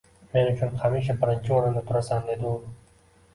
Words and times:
Men 0.29 0.47
uchun 0.53 0.71
hamisha 0.83 1.15
birinchi 1.25 1.53
o'rinda 1.59 1.85
turasan, 1.91 2.25
dedi 2.31 2.51
u 2.55 2.57